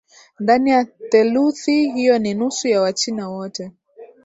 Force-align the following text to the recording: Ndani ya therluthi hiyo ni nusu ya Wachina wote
Ndani 0.39 0.69
ya 0.71 0.85
therluthi 0.85 1.91
hiyo 1.91 2.19
ni 2.19 2.33
nusu 2.33 2.67
ya 2.67 2.81
Wachina 2.81 3.29
wote 3.29 3.71